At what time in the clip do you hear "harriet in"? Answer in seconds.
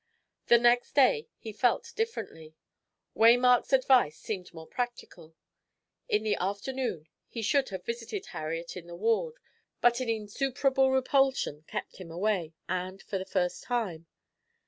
8.33-8.87